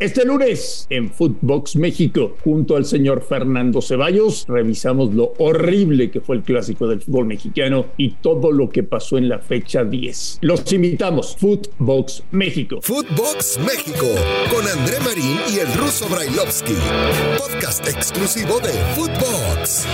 [0.00, 6.36] Este lunes en Footbox México, junto al señor Fernando Ceballos, revisamos lo horrible que fue
[6.36, 10.38] el clásico del fútbol mexicano y todo lo que pasó en la fecha 10.
[10.42, 12.78] Los invitamos, Footbox México.
[12.80, 14.06] Footbox México,
[14.54, 16.76] con André Marín y el ruso Brailovsky.
[17.36, 19.84] Podcast exclusivo de Footbox.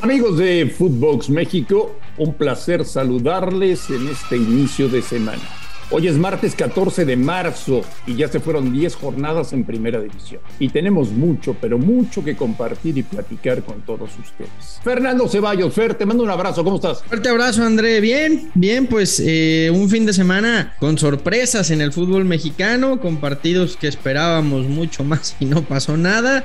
[0.00, 5.59] Amigos de Footbox México, un placer saludarles en este inicio de semana.
[5.92, 10.40] Hoy es martes 14 de marzo y ya se fueron 10 jornadas en primera división.
[10.60, 14.78] Y tenemos mucho, pero mucho que compartir y platicar con todos ustedes.
[14.84, 17.02] Fernando Ceballos, Fer, te mando un abrazo, ¿cómo estás?
[17.02, 18.00] Fuerte abrazo, André.
[18.00, 23.16] Bien, bien, pues eh, un fin de semana con sorpresas en el fútbol mexicano, con
[23.16, 26.44] partidos que esperábamos mucho más y no pasó nada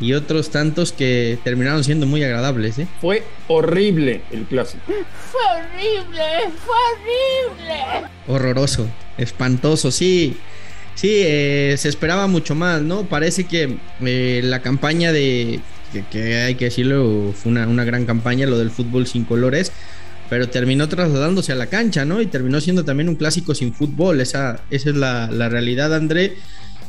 [0.00, 2.78] y otros tantos que terminaron siendo muy agradables.
[2.78, 2.86] ¿eh?
[3.00, 4.92] Fue horrible el clásico.
[5.30, 6.22] Fue horrible,
[6.64, 8.08] fue horrible.
[8.26, 8.88] Horroroso,
[9.18, 10.36] espantoso, sí.
[10.94, 13.04] Sí, eh, se esperaba mucho más, ¿no?
[13.04, 15.60] Parece que eh, la campaña de,
[16.10, 19.72] que, hay que decirlo, fue una, una gran campaña, lo del fútbol sin colores,
[20.28, 22.20] pero terminó trasladándose a la cancha, ¿no?
[22.20, 26.36] Y terminó siendo también un clásico sin fútbol, esa, esa es la, la realidad, André.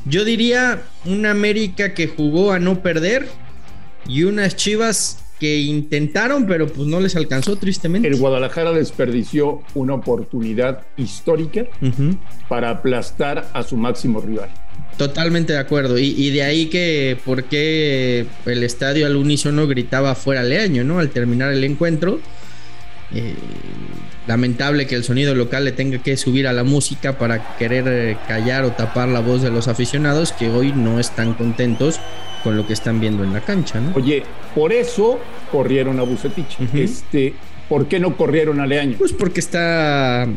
[0.05, 3.27] Yo diría una América que jugó a no perder
[4.07, 8.07] y unas Chivas que intentaron, pero pues no les alcanzó tristemente.
[8.07, 11.65] El Guadalajara desperdició una oportunidad histórica
[12.47, 14.49] para aplastar a su máximo rival.
[14.97, 15.97] Totalmente de acuerdo.
[15.97, 20.99] Y, de ahí que por qué el estadio al unísono gritaba fuera Leaño, ¿no?
[20.99, 22.19] Al terminar el encuentro.
[23.13, 23.35] Eh,
[24.27, 28.17] lamentable que el sonido local le tenga que subir a la música para querer eh,
[28.27, 31.99] callar o tapar la voz de los aficionados que hoy no están contentos
[32.43, 33.93] con lo que están viendo en la cancha, ¿no?
[33.95, 35.19] Oye, por eso
[35.51, 36.57] corrieron a Bucetich.
[36.73, 37.33] Este,
[37.69, 38.97] ¿por qué no corrieron a Leaño?
[38.97, 40.27] Pues porque está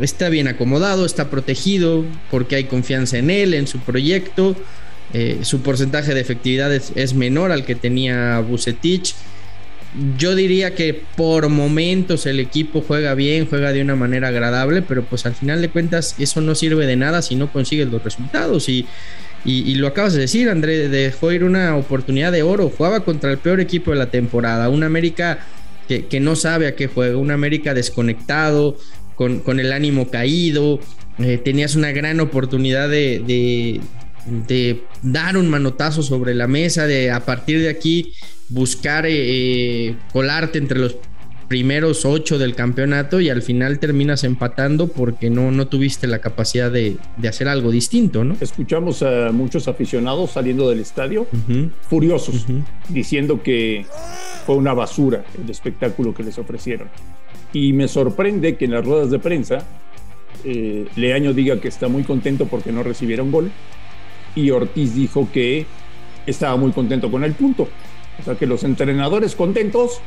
[0.00, 4.56] está bien acomodado, está protegido, porque hay confianza en él, en su proyecto.
[5.14, 9.14] Eh, su porcentaje de efectividad es, es menor al que tenía Bucetich
[10.18, 15.04] yo diría que por momentos el equipo juega bien, juega de una manera agradable, pero
[15.04, 18.68] pues al final de cuentas eso no sirve de nada si no consigues los resultados.
[18.68, 18.86] Y,
[19.44, 22.70] y, lo acabas de decir, André, dejó ir una oportunidad de oro.
[22.70, 25.40] Jugaba contra el peor equipo de la temporada, un América
[25.88, 28.78] que, que no sabe a qué juega, un América desconectado,
[29.14, 30.80] con, con el ánimo caído.
[31.18, 33.80] Eh, tenías una gran oportunidad de, de,
[34.46, 38.14] de dar un manotazo sobre la mesa, de a partir de aquí
[38.52, 40.96] buscar eh, eh, colarte entre los
[41.48, 46.70] primeros ocho del campeonato y al final terminas empatando porque no, no tuviste la capacidad
[46.70, 46.96] de,
[47.28, 48.36] hacer algo distinto, ¿no?
[48.40, 51.26] Escuchamos a muchos aficionados saliendo del estadio
[51.90, 52.46] furiosos,
[52.88, 53.84] diciendo que
[54.46, 56.88] fue una basura el espectáculo que les ofrecieron.
[57.52, 59.58] Y me sorprende que en las ruedas de prensa
[60.44, 63.50] eh, Leaño diga que está muy contento porque no recibieron gol
[64.34, 65.66] y Ortiz dijo que
[66.26, 67.68] estaba muy contento con el punto.
[68.20, 70.00] O sea que los entrenadores contentos,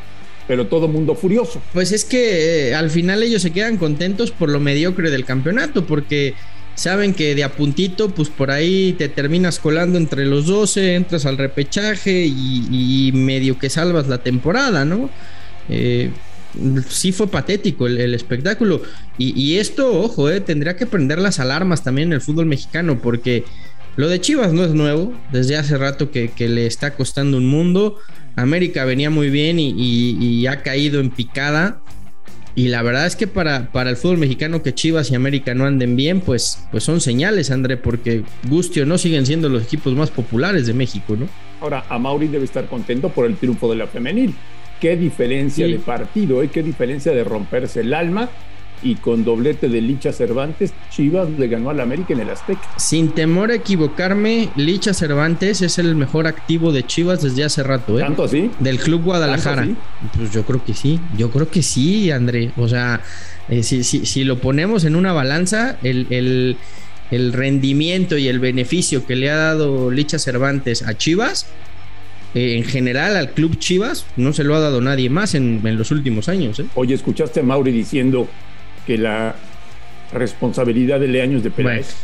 [0.47, 1.61] pero todo mundo furioso.
[1.73, 5.85] Pues es que eh, al final ellos se quedan contentos por lo mediocre del campeonato,
[5.85, 6.35] porque
[6.75, 11.25] saben que de a puntito, pues por ahí te terminas colando entre los 12, entras
[11.25, 15.09] al repechaje y, medio que salvas la temporada, ¿no?
[15.69, 16.11] Eh,
[16.87, 18.81] sí fue patético el, espectáculo.
[19.17, 23.45] Y, esto, ojo, eh, tendría que prender las alarmas también en el fútbol mexicano, porque
[23.95, 27.97] lo de Chivas no es nuevo, desde hace rato que, le está costando un mundo.
[28.35, 31.81] América venía muy bien y, ha caído en picada.
[32.57, 35.65] Y la verdad es que para, para, el fútbol mexicano que Chivas y América no
[35.65, 40.09] anden bien, pues, pues son señales, André, porque Gustio no siguen siendo los equipos más
[40.09, 41.27] populares de México, ¿no?
[41.59, 44.33] Ahora, a Mauri debe estar contento por el triunfo de la femenil.
[44.79, 46.49] Qué diferencia de partido, ¿eh?
[46.49, 48.29] qué diferencia de romperse el alma
[48.85, 52.61] y con doblete de Licha Cervantes, Chivas le ganó al América en el Azteca.
[52.77, 57.97] Sin temor a equivocarme, Licha Cervantes es el mejor activo de Chivas desde hace rato,
[57.97, 58.03] ¿eh?
[58.03, 58.51] ¿Tanto así?
[58.59, 59.67] Del Club Guadalajara.
[60.15, 62.51] Pues yo creo que sí, yo creo que sí, André.
[62.57, 63.01] O sea,
[63.49, 66.55] eh, si, si, lo ponemos en una balanza, el,
[67.09, 71.47] rendimiento y el beneficio que le ha dado Licha Cervantes a Chivas,
[72.35, 75.89] eh, en general al club Chivas no se lo ha dado nadie más en, los
[75.89, 76.59] últimos años.
[76.59, 76.65] ¿eh?
[76.75, 78.27] Oye, escuchaste a Mauri diciendo
[78.85, 79.35] que la
[80.13, 81.95] responsabilidad de Leaño es de Peláez.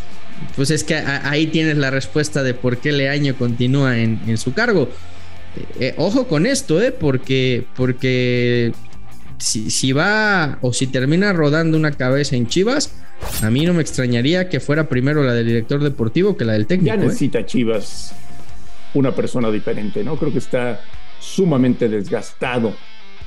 [0.55, 4.89] pues es que ahí tienes la respuesta de por qué Leaño continúa en, su cargo.
[5.55, 6.91] Eh, eh, ojo con esto, ¿eh?
[6.91, 8.71] Porque, porque
[9.37, 12.93] si, va o si termina rodando una cabeza en Chivas,
[13.41, 16.67] a mí no me extrañaría que fuera primero la del director deportivo que la del
[16.67, 16.95] técnico.
[16.95, 17.05] Ya ¿eh?
[17.05, 18.13] necesita Chivas
[18.93, 20.17] una persona diferente, ¿no?
[20.17, 20.81] Creo que está
[21.19, 22.73] sumamente desgastado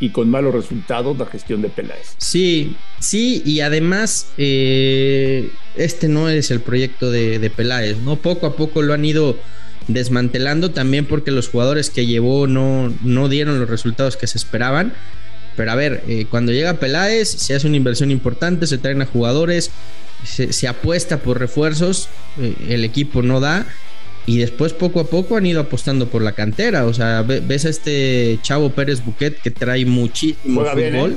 [0.01, 2.15] y con malos resultados la gestión de Peláez.
[2.19, 8.17] Sí, sí, y además eh, este no es el proyecto de, Peláez, ¿no?
[8.17, 9.39] Poco a poco lo han ido
[9.89, 14.95] desmantelando también porque los jugadores que llevó no, no dieron los resultados que se esperaban.
[15.57, 19.07] Pero a ver, eh, cuando llega Peláez, se hace una inversión importante, se traen a
[19.07, 19.71] jugadores,
[20.25, 22.09] se, se apuesta por refuerzos,
[22.41, 23.67] eh, el equipo no da
[24.27, 26.87] y después poco a poco han ido apostando por la cantera.
[26.87, 31.11] O sea, ves a este Chavo Pérez Buquet que trae muchísimo juega fútbol.
[31.11, 31.17] Bien, ¿eh?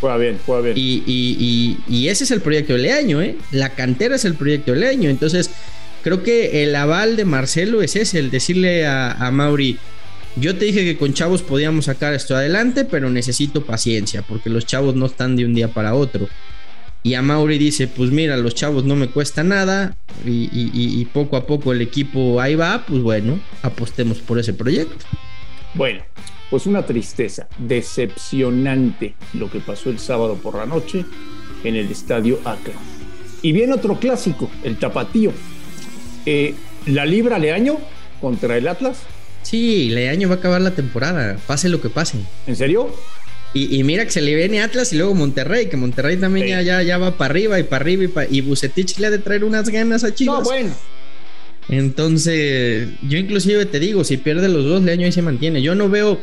[0.00, 0.78] Juega bien, juega bien.
[0.78, 3.36] Y, y, y, y, ese es el proyecto del año, ¿eh?
[3.50, 5.10] La cantera es el proyecto del año.
[5.10, 5.50] Entonces,
[6.02, 9.78] creo que el aval de Marcelo es ese, el decirle a, a Mauri.
[10.36, 14.64] Yo te dije que con chavos podíamos sacar esto adelante, pero necesito paciencia, porque los
[14.64, 16.28] chavos no están de un día para otro.
[17.02, 21.04] Y a Mauri dice, pues mira, los chavos no me cuesta nada y, y, y,
[21.06, 25.06] poco a poco el equipo ahí va, pues bueno, apostemos por ese proyecto.
[25.74, 26.02] Bueno,
[26.50, 31.06] pues una tristeza, decepcionante lo que pasó el sábado por la noche
[31.64, 32.74] en el estadio Acre.
[33.40, 35.32] Y viene otro clásico, el tapatío.
[36.26, 36.54] Eh,
[36.86, 37.78] la libra Leaño
[38.20, 38.98] contra el Atlas.
[39.42, 42.18] Sí, Leaño va a acabar la temporada, pase lo que pase.
[42.46, 42.94] ¿En serio?
[43.52, 46.50] Y, y, mira que se le viene Atlas y luego Monterrey, que Monterrey también sí.
[46.50, 49.10] ya, ya, ya, va para arriba y para arriba y, pa, y Bucetich le ha
[49.10, 50.38] de traer unas ganas a Chivas.
[50.38, 50.72] No, bueno.
[51.68, 55.62] Entonces, yo inclusive te digo, si pierde los dos, Leaño ahí se mantiene.
[55.62, 56.20] Yo no veo,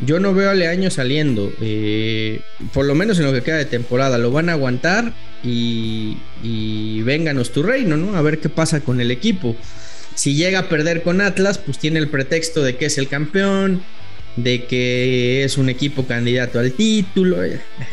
[0.00, 2.40] yo no veo a Leaño saliendo, eh,
[2.72, 4.18] por lo menos en lo que queda de temporada.
[4.18, 5.12] Lo van a aguantar
[5.42, 8.16] y, y vénganos tu reino, ¿no?
[8.16, 9.56] A ver qué pasa con el equipo.
[10.14, 13.82] Si llega a perder con Atlas, pues tiene el pretexto de que es el campeón,
[14.36, 17.38] de que es un equipo candidato al título,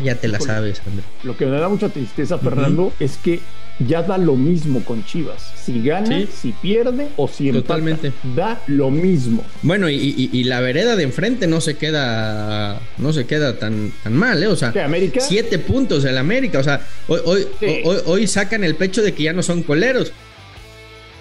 [0.03, 1.03] ya te la sabes, André.
[1.23, 3.03] Lo que me da mucha tristeza, Fernando, uh -huh.
[3.03, 3.39] es que
[3.79, 5.53] ya da lo mismo con Chivas.
[5.63, 6.27] Si gana, ¿Sí?
[6.33, 8.07] si pierde o si Totalmente.
[8.07, 9.43] empata, da lo mismo.
[9.61, 13.91] Bueno, y, y, y, la vereda de enfrente no se queda no se queda tan,
[14.03, 14.47] tan mal, ¿eh?
[14.47, 15.19] O sea, América?
[15.19, 16.59] siete puntos del América.
[16.59, 17.81] O sea, hoy, hoy, sí.
[17.83, 20.11] hoy, hoy, sacan el pecho de que ya no son coleros.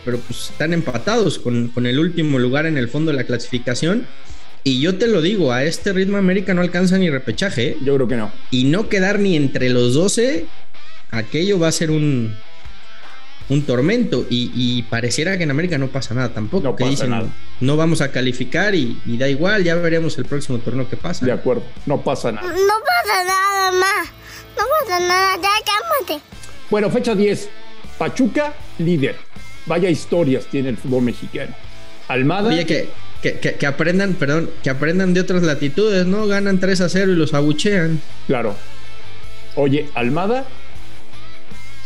[0.04, 4.06] Pero pues están empatados con, con el último lugar en el fondo de la clasificación.
[4.66, 7.68] Y yo te lo digo, a este ritmo América no alcanza ni repechaje.
[7.68, 7.76] ¿eh?
[7.84, 8.32] Yo creo que no.
[8.50, 10.44] Y no quedar ni entre los 12,
[11.12, 12.34] aquello va a ser un,
[13.48, 14.26] un tormento.
[14.28, 16.64] Y, y, pareciera que en América no pasa nada tampoco.
[16.64, 17.28] No que pasa dicen, nada.
[17.60, 21.24] no vamos a calificar y, y, da igual, ya veremos el próximo torneo que pasa.
[21.24, 22.48] De acuerdo, no pasa nada.
[22.48, 24.08] No pasa nada, más.
[24.56, 26.24] No pasa nada, ya cálmate.
[26.70, 27.48] Bueno, fecha 10.
[27.98, 29.14] Pachuca, líder.
[29.66, 31.54] Vaya historias tiene el fútbol mexicano.
[32.08, 32.48] Almada.
[32.48, 32.88] Oye, que,
[33.22, 36.26] que, que, que, aprendan, perdón, que aprendan de otras latitudes, ¿no?
[36.26, 38.00] Ganan 3 a 0 y los abuchean.
[38.26, 38.54] Claro.
[39.56, 40.44] Oye, Almada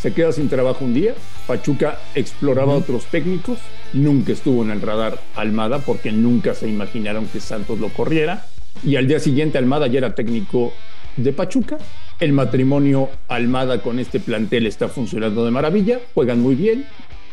[0.00, 1.14] se queda sin trabajo un día.
[1.46, 2.82] Pachuca exploraba uh -huh.
[2.82, 3.58] otros técnicos.
[3.92, 8.46] Nunca estuvo en el radar Almada porque nunca se imaginaron que Santos lo corriera.
[8.82, 10.72] Y al día siguiente Almada ya era técnico
[11.16, 11.78] de Pachuca.
[12.18, 16.00] El matrimonio Almada con este plantel está funcionando de maravilla.
[16.14, 16.86] Juegan muy bien,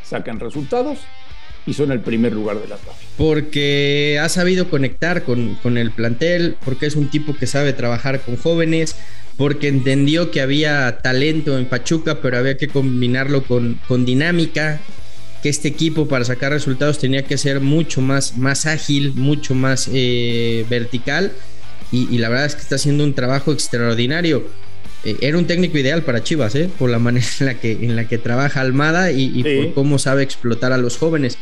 [0.04, 1.00] sacan resultados
[1.68, 2.94] y son el primer lugar de la tabla.
[3.18, 8.22] Porque ha sabido conectar con, con, el plantel, porque es un tipo que sabe trabajar
[8.22, 8.96] con jóvenes,
[9.36, 14.80] porque entendió que había talento en Pachuca, pero había que combinarlo con, con dinámica,
[15.44, 19.90] que este equipo para sacar resultados tenía que ser mucho más, más ágil, mucho más
[19.94, 21.34] eh, vertical,
[21.92, 24.46] y, y la verdad es que está haciendo un trabajo extraordinario
[25.04, 26.70] eh, era un técnico ideal para Chivas, ¿eh?
[26.78, 29.56] por la manera en la que, en la que trabaja Almada y, y sí.
[29.56, 31.38] por cómo sabe explotar a los jóvenes.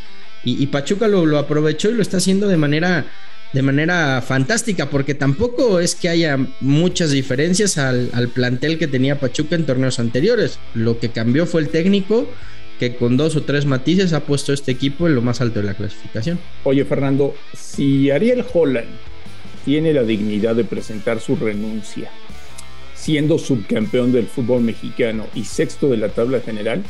[0.46, 3.06] Y, Pachuca lo, lo, aprovechó y lo está haciendo de manera,
[3.52, 9.20] de manera fantástica, porque tampoco es que haya muchas diferencias al, al, plantel que tenía
[9.20, 10.60] Pachuca en torneos anteriores.
[10.76, 12.30] Lo que cambió fue el técnico
[12.80, 15.66] que con dos o tres matices ha puesto este equipo en lo más alto de
[15.66, 16.40] la clasificación.
[16.64, 18.90] Oye, Fernando, si Ariel Holland
[19.64, 22.12] tiene la dignidad de presentar su renuncia
[23.06, 26.84] siendo subcampeón del fútbol mexicano y sexto de la tabla general,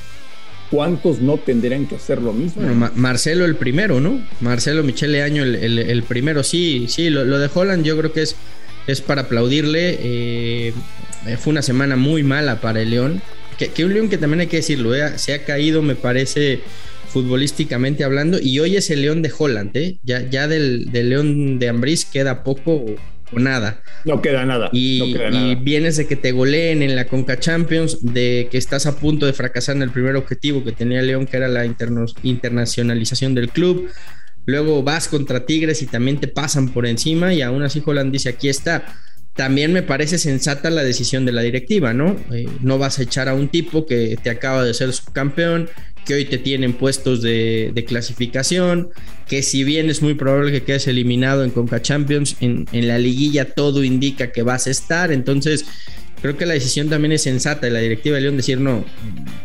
[0.72, 2.62] ¿cuántos no tendrán que hacer lo mismo?
[2.62, 4.22] Bueno, Ma Marcelo el primero, ¿no?
[4.42, 8.36] Marcelo Michele Año el, el, primero, sí, sí, lo, de Holland yo creo que es,
[8.88, 9.98] es para aplaudirle.
[10.00, 10.74] Eh,
[11.40, 13.22] fue una semana muy mala para el León,
[13.58, 16.60] que, que un León que también hay que decirlo, eh, se ha caído, me parece,
[17.10, 19.98] futbolísticamente hablando, y hoy es el León de Holland, ¿eh?
[20.04, 22.86] Ya, ya del, del León de Ambriz queda poco
[23.36, 23.82] o nada.
[24.06, 24.70] No queda nada.
[24.72, 25.62] Y, no queda y nada.
[25.64, 29.34] vienes de que te goleen en la Conca Champions, de que estás a punto de
[29.34, 33.90] fracasar en el primer objetivo que tenía León, que era la interno, internacionalización del club.
[34.46, 38.30] Luego vas contra Tigres y también te pasan por encima y aún así Holland dice
[38.30, 38.86] aquí está.
[39.36, 42.16] También me parece sensata la decisión de la directiva, ¿no?
[42.32, 45.70] Eh, no vas a echar a un tipo que te acaba de ser subcampeón,
[46.06, 48.90] que hoy te tienen puestos de, clasificación,
[49.28, 53.54] que si bien es muy probable que quedes eliminado en Conca Champions, en la liguilla
[53.54, 55.66] todo indica que vas a estar, entonces
[56.26, 58.84] creo que la decisión también es sensata de la directiva de León decir, no,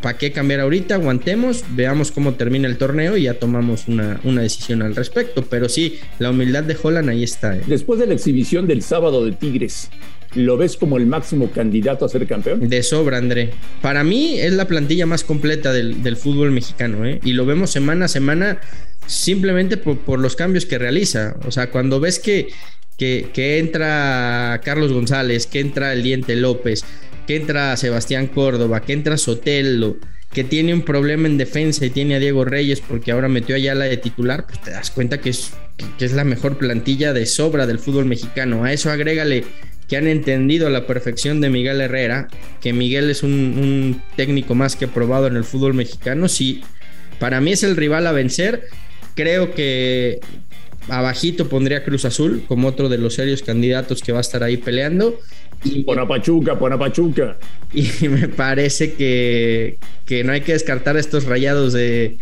[0.00, 0.94] ¿para qué cambiar ahorita?
[0.94, 5.44] Aguantemos, veamos cómo termina el torneo y ya tomamos una, una decisión al respecto.
[5.44, 7.54] Pero sí, la humildad de Holland ahí está.
[7.54, 7.62] ¿eh?
[7.66, 9.90] Después de la exhibición del sábado de Tigres,
[10.36, 12.68] ¿Lo ves como el máximo candidato a ser campeón?
[12.68, 13.50] De sobra, André.
[13.82, 17.18] Para mí es la plantilla más completa del, fútbol mexicano, ¿eh?
[17.24, 18.60] Y lo vemos semana a semana
[19.08, 21.34] simplemente por, por, los cambios que realiza.
[21.48, 22.50] O sea, cuando ves que
[23.00, 26.84] que, entra Carlos González, que entra el Diente López,
[27.26, 29.96] que entra Sebastián Córdoba, que entra Sotelo,
[30.30, 33.74] que tiene un problema en defensa y tiene a Diego Reyes porque ahora metió allá
[33.74, 35.52] la de titular, pues te das cuenta que es,
[35.98, 38.64] que es la mejor plantilla de sobra del fútbol mexicano.
[38.64, 39.44] A eso agrégale
[39.88, 42.28] que han entendido la perfección de Miguel Herrera,
[42.60, 46.28] que Miguel es un, un técnico más que probado en el fútbol mexicano.
[46.28, 46.62] Sí,
[47.18, 48.68] para mí es el rival a vencer.
[49.14, 50.20] Creo que,
[50.88, 54.56] abajito pondría Cruz Azul como otro de los serios candidatos que va a estar ahí
[54.56, 55.18] peleando.
[55.62, 57.36] Y, por Pachuca, por Pachuca.
[57.72, 62.16] Y me parece que, que no hay que descartar estos rayados de,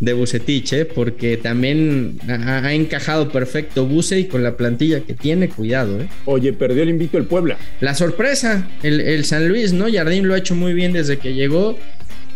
[0.00, 0.84] de Bucetich, ¿eh?
[0.84, 6.00] porque también ha, encajado perfecto Buce y con la plantilla que tiene, cuidado.
[6.00, 6.08] ¿eh?
[6.24, 7.58] Oye, perdió el invito el Puebla.
[7.80, 9.86] La sorpresa, el, el San Luis, ¿no?
[9.92, 11.76] Jardín lo ha hecho muy bien desde que llegó.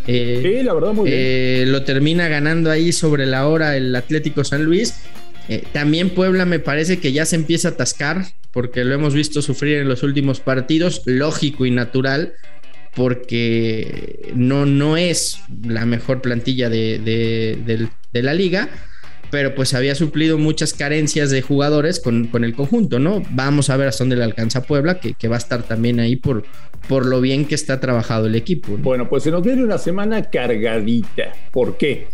[0.05, 1.21] Eh, sí, la verdad, muy bien.
[1.21, 4.95] Eh, lo termina ganando ahí sobre la hora el Atlético San Luis
[5.49, 9.41] eh, también Puebla me parece que ya se empieza a atascar, porque lo hemos visto
[9.41, 12.33] sufrir en los últimos partidos, lógico y natural,
[12.95, 18.69] porque no, no es la mejor plantilla de, la liga,
[19.31, 23.23] pero pues había suplido muchas carencias de jugadores con, el conjunto, ¿no?
[23.31, 26.43] Vamos a ver hasta dónde le alcanza Puebla, que, va a estar también ahí por,
[26.87, 28.77] por lo bien que está trabajado el equipo.
[28.77, 31.33] Bueno, pues se nos viene una semana cargadita.
[31.51, 32.07] ¿Por qué?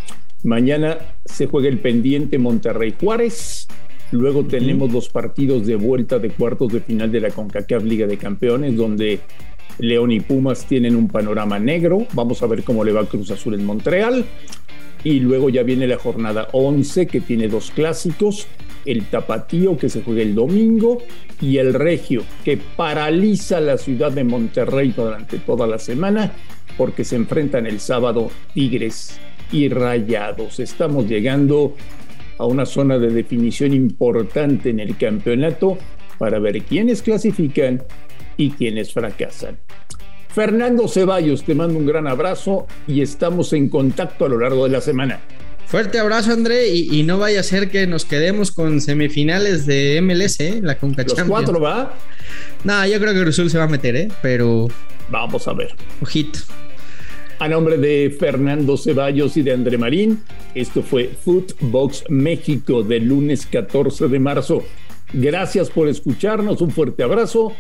[0.44, 3.68] Mañana se juega el pendiente Monterrey Juárez.
[4.12, 8.18] Luego tenemos los partidos de vuelta de cuartos de final de la CONCACAF Liga de
[8.18, 9.20] Campeones, donde
[9.80, 12.08] León y Pumas tienen un panorama negro.
[12.14, 14.26] Vamos a ver cómo le va Cruz Azul en Montreal.
[15.04, 18.48] Y luego ya viene la jornada 11, que tiene dos clásicos.
[18.86, 21.00] El Tapatío, que se juega el domingo,
[21.42, 26.32] y el Regio, que paraliza la ciudad de Monterrey durante toda la semana,
[26.78, 29.20] porque se enfrentan el sábado Tigres
[29.52, 30.60] y Rayados.
[30.60, 31.76] Estamos llegando
[32.38, 35.78] a una zona de definición importante en el campeonato
[36.18, 37.84] para ver quiénes clasifican
[38.38, 39.58] y quiénes fracasan.
[40.30, 44.72] Fernando Ceballos, te mando un gran abrazo y estamos en contacto a lo largo de
[44.72, 45.20] la semana.
[45.66, 50.40] Fuerte abrazo, André, y, no vaya a ser que nos quedemos con semifinales de MLS,
[50.40, 50.60] ¿eh?
[50.64, 51.94] la Conca Los cuatro, ¿va?
[52.64, 54.08] No, yo creo que Rusul se va a meter, ¿eh?
[54.24, 54.68] Pero...
[55.12, 55.76] Vamos a ver.
[56.02, 56.40] Ojito.
[57.40, 60.22] A nombre de Fernando Ceballos y de André Marín,
[60.56, 64.62] esto fue Footbox México del lunes 14 de marzo.
[65.14, 67.54] Gracias por escucharnos, un fuerte abrazo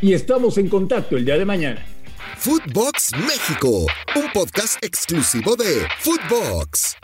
[0.00, 1.84] y estamos en contacto el día de mañana.
[2.36, 6.96] Footbox México, un podcast exclusivo de Footbox.